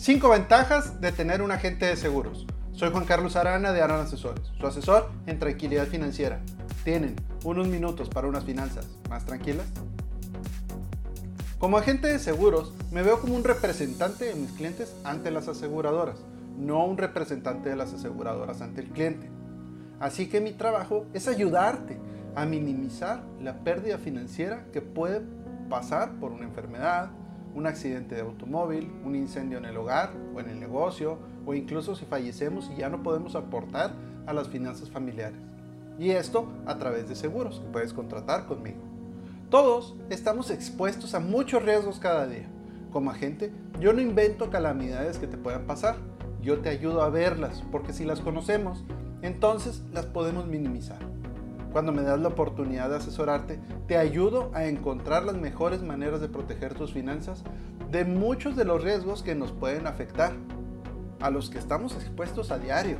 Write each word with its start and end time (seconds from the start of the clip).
5 0.00 0.30
ventajas 0.30 0.98
de 1.02 1.12
tener 1.12 1.42
un 1.42 1.52
agente 1.52 1.84
de 1.84 1.94
seguros. 1.94 2.46
Soy 2.72 2.90
Juan 2.90 3.04
Carlos 3.04 3.36
Arana 3.36 3.70
de 3.70 3.82
Arana 3.82 4.04
Asesores, 4.04 4.50
su 4.58 4.66
asesor 4.66 5.10
en 5.26 5.38
tranquilidad 5.38 5.88
financiera. 5.88 6.40
¿Tienen 6.84 7.16
unos 7.44 7.68
minutos 7.68 8.08
para 8.08 8.26
unas 8.26 8.44
finanzas 8.44 8.88
más 9.10 9.26
tranquilas? 9.26 9.66
Como 11.58 11.76
agente 11.76 12.08
de 12.08 12.18
seguros, 12.18 12.72
me 12.90 13.02
veo 13.02 13.20
como 13.20 13.36
un 13.36 13.44
representante 13.44 14.24
de 14.24 14.36
mis 14.36 14.52
clientes 14.52 14.90
ante 15.04 15.30
las 15.30 15.48
aseguradoras, 15.48 16.24
no 16.56 16.82
un 16.86 16.96
representante 16.96 17.68
de 17.68 17.76
las 17.76 17.92
aseguradoras 17.92 18.62
ante 18.62 18.80
el 18.80 18.88
cliente. 18.88 19.28
Así 20.00 20.30
que 20.30 20.40
mi 20.40 20.52
trabajo 20.52 21.04
es 21.12 21.28
ayudarte 21.28 21.98
a 22.36 22.46
minimizar 22.46 23.22
la 23.38 23.58
pérdida 23.58 23.98
financiera 23.98 24.64
que 24.72 24.80
puede 24.80 25.20
pasar 25.68 26.12
por 26.12 26.32
una 26.32 26.44
enfermedad, 26.44 27.10
un 27.54 27.66
accidente 27.66 28.14
de 28.14 28.20
automóvil, 28.20 28.90
un 29.04 29.14
incendio 29.14 29.58
en 29.58 29.64
el 29.64 29.76
hogar 29.76 30.10
o 30.34 30.40
en 30.40 30.48
el 30.50 30.60
negocio, 30.60 31.18
o 31.46 31.54
incluso 31.54 31.94
si 31.96 32.04
fallecemos 32.04 32.70
y 32.70 32.80
ya 32.80 32.88
no 32.88 33.02
podemos 33.02 33.34
aportar 33.34 33.92
a 34.26 34.32
las 34.32 34.48
finanzas 34.48 34.88
familiares. 34.90 35.38
Y 35.98 36.10
esto 36.10 36.46
a 36.66 36.78
través 36.78 37.08
de 37.08 37.14
seguros 37.14 37.60
que 37.60 37.68
puedes 37.68 37.92
contratar 37.92 38.46
conmigo. 38.46 38.78
Todos 39.50 39.96
estamos 40.10 40.50
expuestos 40.50 41.14
a 41.14 41.20
muchos 41.20 41.62
riesgos 41.62 41.98
cada 41.98 42.26
día. 42.26 42.48
Como 42.92 43.10
agente, 43.10 43.52
yo 43.80 43.92
no 43.92 44.00
invento 44.00 44.50
calamidades 44.50 45.18
que 45.18 45.26
te 45.26 45.36
puedan 45.36 45.66
pasar. 45.66 45.96
Yo 46.40 46.60
te 46.60 46.68
ayudo 46.70 47.02
a 47.02 47.10
verlas, 47.10 47.62
porque 47.70 47.92
si 47.92 48.04
las 48.04 48.20
conocemos, 48.20 48.84
entonces 49.22 49.82
las 49.92 50.06
podemos 50.06 50.46
minimizar. 50.46 51.00
Cuando 51.72 51.92
me 51.92 52.02
das 52.02 52.18
la 52.18 52.28
oportunidad 52.28 52.90
de 52.90 52.96
asesorarte, 52.96 53.60
te 53.86 53.96
ayudo 53.96 54.50
a 54.54 54.64
encontrar 54.64 55.24
las 55.24 55.36
mejores 55.36 55.82
maneras 55.82 56.20
de 56.20 56.28
proteger 56.28 56.74
tus 56.74 56.92
finanzas 56.92 57.44
de 57.90 58.04
muchos 58.04 58.56
de 58.56 58.64
los 58.64 58.82
riesgos 58.82 59.22
que 59.22 59.34
nos 59.34 59.52
pueden 59.52 59.86
afectar, 59.86 60.32
a 61.20 61.30
los 61.30 61.50
que 61.50 61.58
estamos 61.58 61.94
expuestos 61.94 62.50
a 62.50 62.58
diario. 62.58 62.96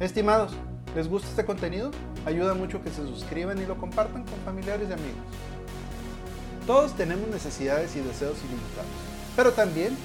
Estimados, 0.00 0.52
¿les 0.96 1.08
gusta 1.08 1.28
este 1.28 1.44
contenido? 1.44 1.90
Ayuda 2.24 2.54
mucho 2.54 2.82
que 2.82 2.90
se 2.90 3.02
suscriban 3.02 3.58
y 3.58 3.66
lo 3.66 3.76
compartan 3.76 4.24
con 4.24 4.38
familiares 4.44 4.88
y 4.88 4.92
amigos. 4.92 5.20
Todos 6.66 6.94
tenemos 6.94 7.28
necesidades 7.28 7.94
y 7.96 8.00
deseos 8.00 8.38
ilimitados, 8.44 8.90
pero 9.36 9.52
también 9.52 9.96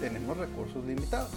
tenemos 0.00 0.36
recursos 0.36 0.84
limitados. 0.84 1.30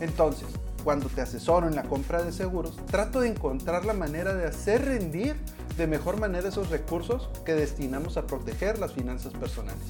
Entonces, 0.00 0.48
cuando 0.86 1.08
te 1.08 1.20
asesoro 1.20 1.66
en 1.66 1.74
la 1.74 1.82
compra 1.82 2.22
de 2.22 2.30
seguros, 2.30 2.76
trato 2.86 3.18
de 3.18 3.26
encontrar 3.26 3.84
la 3.84 3.92
manera 3.92 4.34
de 4.34 4.46
hacer 4.46 4.84
rendir 4.84 5.34
de 5.76 5.88
mejor 5.88 6.20
manera 6.20 6.48
esos 6.48 6.70
recursos 6.70 7.28
que 7.44 7.54
destinamos 7.54 8.16
a 8.16 8.28
proteger 8.28 8.78
las 8.78 8.92
finanzas 8.92 9.32
personales. 9.32 9.82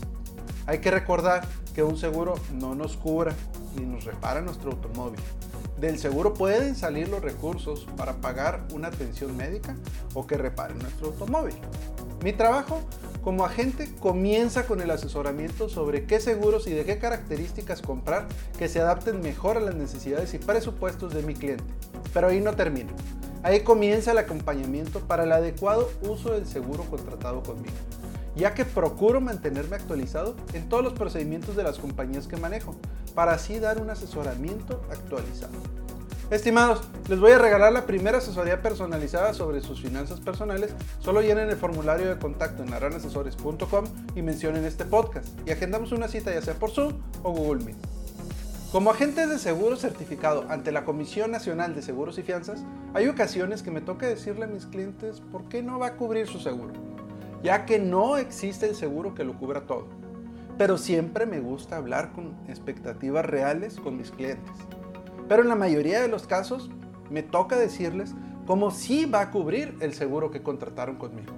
Hay 0.64 0.78
que 0.78 0.90
recordar 0.90 1.46
que 1.74 1.82
un 1.82 1.98
seguro 1.98 2.36
no 2.54 2.74
nos 2.74 2.96
cura 2.96 3.34
ni 3.76 3.84
nos 3.84 4.04
repara 4.04 4.40
nuestro 4.40 4.70
automóvil. 4.70 5.20
Del 5.78 5.98
seguro 5.98 6.32
pueden 6.32 6.74
salir 6.74 7.08
los 7.08 7.20
recursos 7.20 7.86
para 7.96 8.14
pagar 8.14 8.66
una 8.72 8.88
atención 8.88 9.36
médica 9.36 9.76
o 10.14 10.26
que 10.26 10.38
repare 10.38 10.74
nuestro 10.74 11.08
automóvil. 11.08 11.54
Mi 12.24 12.32
trabajo 12.32 12.80
como 13.22 13.44
agente 13.44 13.94
comienza 14.00 14.66
con 14.66 14.80
el 14.80 14.90
asesoramiento 14.90 15.68
sobre 15.68 16.06
qué 16.06 16.18
seguros 16.18 16.66
y 16.66 16.70
de 16.70 16.84
qué 16.84 16.98
características 16.98 17.82
comprar 17.82 18.26
que 18.58 18.68
se 18.68 18.80
adapten 18.80 19.20
mejor 19.20 19.58
a 19.58 19.60
las 19.60 19.74
necesidades 19.74 20.32
y 20.32 20.38
presupuestos 20.38 21.12
de 21.12 21.22
mi 21.22 21.34
cliente. 21.34 21.64
Pero 22.14 22.28
ahí 22.28 22.40
no 22.40 22.54
termina. 22.54 22.92
Ahí 23.42 23.60
comienza 23.60 24.12
el 24.12 24.18
acompañamiento 24.18 25.00
para 25.00 25.24
el 25.24 25.32
adecuado 25.32 25.90
uso 26.02 26.32
del 26.32 26.46
seguro 26.46 26.84
contratado 26.84 27.42
conmigo, 27.42 27.76
ya 28.36 28.54
que 28.54 28.64
procuro 28.64 29.20
mantenerme 29.20 29.76
actualizado 29.76 30.36
en 30.52 30.68
todos 30.68 30.84
los 30.84 30.92
procedimientos 30.92 31.56
de 31.56 31.64
las 31.64 31.78
compañías 31.78 32.28
que 32.28 32.36
manejo, 32.36 32.76
para 33.14 33.32
así 33.32 33.58
dar 33.58 33.80
un 33.80 33.90
asesoramiento 33.90 34.82
actualizado. 34.90 35.52
Estimados, 36.30 36.82
les 37.08 37.20
voy 37.20 37.30
a 37.30 37.38
regalar 37.38 37.72
la 37.72 37.86
primera 37.86 38.18
asesoría 38.18 38.60
personalizada 38.60 39.32
sobre 39.32 39.60
sus 39.60 39.80
finanzas 39.80 40.18
personales. 40.18 40.74
Solo 40.98 41.22
llenen 41.22 41.48
el 41.50 41.56
formulario 41.56 42.08
de 42.08 42.18
contacto 42.18 42.64
en 42.64 42.74
aranasesores.com 42.74 43.84
y 44.16 44.22
mencionen 44.22 44.64
este 44.64 44.84
podcast 44.84 45.28
y 45.46 45.52
agendamos 45.52 45.92
una 45.92 46.08
cita 46.08 46.34
ya 46.34 46.42
sea 46.42 46.54
por 46.54 46.72
Zoom 46.72 46.94
o 47.22 47.30
Google 47.30 47.64
Meet. 47.64 47.76
Como 48.72 48.90
agente 48.90 49.28
de 49.28 49.38
seguro 49.38 49.76
certificado 49.76 50.44
ante 50.48 50.72
la 50.72 50.84
Comisión 50.84 51.30
Nacional 51.30 51.76
de 51.76 51.82
Seguros 51.82 52.18
y 52.18 52.24
Fianzas, 52.24 52.64
hay 52.92 53.06
ocasiones 53.06 53.62
que 53.62 53.70
me 53.70 53.80
toca 53.80 54.08
decirle 54.08 54.46
a 54.46 54.48
mis 54.48 54.66
clientes 54.66 55.22
por 55.30 55.48
qué 55.48 55.62
no 55.62 55.78
va 55.78 55.86
a 55.86 55.96
cubrir 55.96 56.26
su 56.26 56.40
seguro, 56.40 56.72
ya 57.42 57.66
que 57.66 57.78
no 57.78 58.16
existe 58.16 58.66
el 58.66 58.74
seguro 58.74 59.14
que 59.14 59.24
lo 59.24 59.38
cubra 59.38 59.66
todo. 59.66 59.86
Pero 60.58 60.78
siempre 60.78 61.26
me 61.26 61.40
gusta 61.40 61.76
hablar 61.76 62.12
con 62.12 62.34
expectativas 62.48 63.24
reales 63.24 63.78
con 63.78 63.96
mis 63.96 64.10
clientes 64.10 64.54
pero 65.28 65.42
en 65.42 65.48
la 65.48 65.56
mayoría 65.56 66.00
de 66.00 66.08
los 66.08 66.26
casos 66.26 66.70
me 67.10 67.22
toca 67.22 67.56
decirles 67.56 68.14
cómo 68.46 68.70
sí 68.70 69.06
va 69.06 69.22
a 69.22 69.30
cubrir 69.30 69.76
el 69.80 69.92
seguro 69.92 70.30
que 70.30 70.42
contrataron 70.42 70.96
conmigo. 70.96 71.32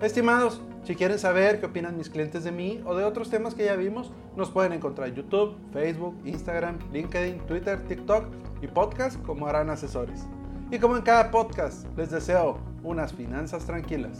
Estimados, 0.00 0.60
si 0.82 0.96
quieren 0.96 1.18
saber 1.18 1.60
qué 1.60 1.66
opinan 1.66 1.96
mis 1.96 2.10
clientes 2.10 2.42
de 2.42 2.50
mí 2.50 2.82
o 2.84 2.96
de 2.96 3.04
otros 3.04 3.30
temas 3.30 3.54
que 3.54 3.66
ya 3.66 3.76
vimos, 3.76 4.10
nos 4.36 4.50
pueden 4.50 4.72
encontrar 4.72 5.08
en 5.08 5.14
YouTube, 5.14 5.56
Facebook, 5.72 6.16
Instagram, 6.24 6.78
LinkedIn, 6.92 7.38
Twitter, 7.46 7.86
TikTok 7.86 8.26
y 8.60 8.66
podcast 8.66 9.22
como 9.22 9.46
harán 9.46 9.70
asesores. 9.70 10.26
Y 10.72 10.78
como 10.78 10.96
en 10.96 11.02
cada 11.02 11.30
podcast, 11.30 11.86
les 11.96 12.10
deseo 12.10 12.58
unas 12.82 13.12
finanzas 13.12 13.64
tranquilas. 13.64 14.18